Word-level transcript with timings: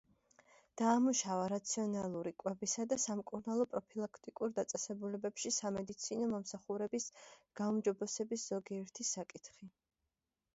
დაამუშავა 0.81 1.41
რაციონალური 1.51 2.31
კვებისა 2.43 2.85
და 2.93 2.97
სამკურნალო 3.03 3.67
პროფილაქტიკურ 3.73 4.55
დაწესებულებებში 4.61 5.53
სამედიცინო 5.59 6.31
მომსახურების 6.33 7.07
გაუმჯობესების 7.61 8.49
ზოგიერთი 8.55 9.07
საკითხი. 9.13 9.71